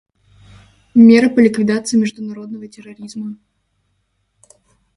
Меры 0.95 1.29
по 1.29 1.39
ликвидации 1.41 1.95
международного 1.95 2.67
терроризма. 2.67 3.37